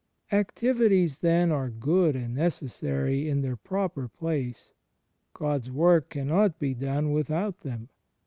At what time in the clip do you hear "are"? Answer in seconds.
1.51-1.69